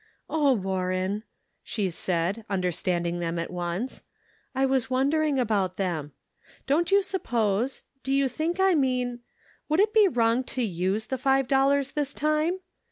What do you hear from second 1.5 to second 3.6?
she said, understanding them at